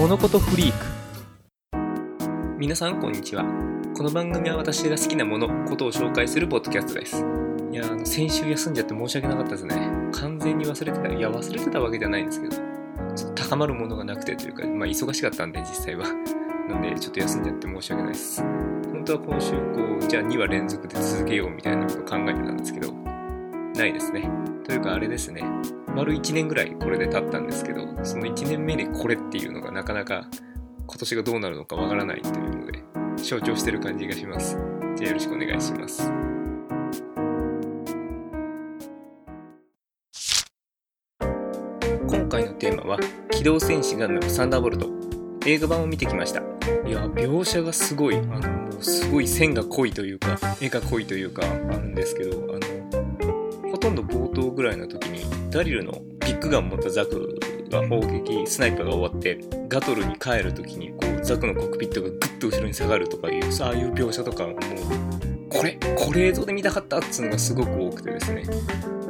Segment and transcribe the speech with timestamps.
[0.00, 0.86] 物事フリーク。
[2.56, 3.44] 皆さんこんにちは。
[3.94, 7.22] この番組は私が好きなものことを紹介するポッドキャストです。
[7.70, 9.76] いやあの先週休んじゃって申し訳なかったですね。
[10.12, 12.56] 完全に忘れてたいや忘れてたわけじゃないんですけど
[13.14, 16.06] ちょっと高まるものがなくてというかまあ忙しかったんで実際は。
[16.66, 18.42] なんでちょっと休んじゃって申し訳ないです。
[18.42, 19.58] 本当は今週こ
[20.00, 22.90] うじゃあ2話連続で続けようみたいなこと考えてたんですけど
[23.76, 24.30] ないですね。
[24.64, 25.42] というかあれですね。
[25.94, 30.28] 丸1年ぐらいこれで経ったんですけどその1年目でこれっていうのがなかなか
[30.86, 32.82] 今年がどうなるのかわからないというので
[33.16, 34.56] 象徴してる感じがします。
[34.96, 36.10] じゃあよろしくお願いします。
[42.08, 42.98] 今回のテーマは
[43.30, 44.88] 「機動戦士ガンダムサンダーボルト」
[45.46, 46.40] 映画版を見てきました。
[46.86, 52.99] いや描写がすごいあのもうすごい線が濃いというか絵が濃いというかあるんですけどあの
[53.80, 57.38] とんど冒頭ぐらいの時にダリルのビッグガン持ったザク
[57.70, 64.56] が砲撃スナイパーが終わってガトルに帰る時にこうザクのコックピットがグッと後ろに下がるとかいうさああいう描写とかもう
[65.48, 68.44] これこれ映像で見たかったっつうのがすごく多くてですね。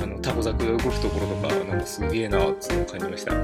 [0.00, 3.34] あのタコザクが動くところとかなんかすげえなっつうのを感じました。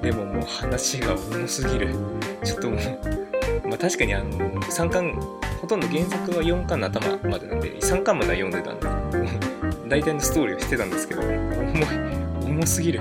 [0.00, 1.94] でももう話が重すぎる。
[2.44, 4.30] ちょっともうまあ確かにあの
[4.62, 5.20] 3巻
[5.60, 8.88] ほとんど原作は4巻の頭までなんで3巻までは読んでたんで
[9.88, 11.86] 大体のストーリーをしてたんですけど重い
[12.44, 13.00] 重すぎる。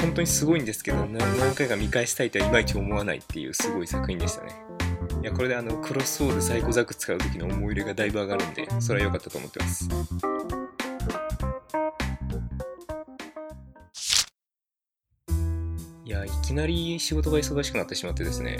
[0.00, 4.54] 本当にすごいんですけど何回か見返したいとはいまいち思わないっていうすごい作品でしたね。
[5.22, 9.88] いやこれであのクロスオールサイコザク使う時の思い入れがだいぶ上がるんでそれは良かったと思ってます。
[16.04, 18.58] いやいきなり仕事が忙しくなってしまってですね。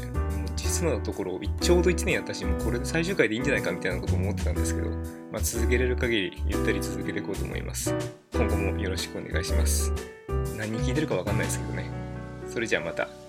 [0.78, 4.90] 実のところちょうど1年やったしもうこれで最終回でいいんじゃないかみたいなこと思ってたんですけど、
[5.32, 7.94] まあ、続けれる限りゆったり続けていこうと思います。
[8.32, 9.92] 今後もよろしくお願いします。
[10.56, 11.90] 何聞いてるかわかんないですけどね。
[12.48, 13.27] それじゃあまた。